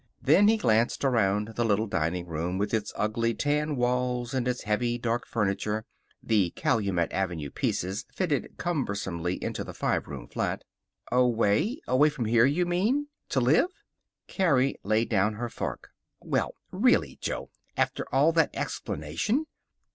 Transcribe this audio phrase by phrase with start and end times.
[0.19, 4.63] Then he glanced around the little dining room, with its ugly tan walls and its
[4.63, 5.85] heavy, dark furniture
[6.23, 10.63] (the Calumet Avenue pieces fitted cumbersomely into the five room flat).
[11.11, 11.79] "Away?
[11.87, 13.69] Away from here, you mean to live?"
[14.27, 15.89] Carrie laid down her fork.
[16.19, 17.51] "Well, really, Jo!
[17.77, 19.45] After all that explanation."